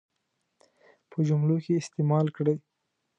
په 1.09 1.17
جملو 1.27 1.55
کې 1.63 1.79
استعمال 1.81 2.25
کړي. 2.35 2.55